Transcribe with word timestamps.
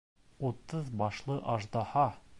Утыҙ 0.49 0.89
башлы 1.03 1.39
аждаһа! 1.57 2.11